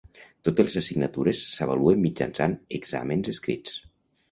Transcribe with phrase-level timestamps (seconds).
[0.47, 3.79] Totes les assignatures s'avaluen mitjançant exàmens escrits.